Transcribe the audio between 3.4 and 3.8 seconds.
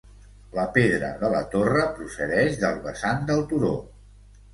turó.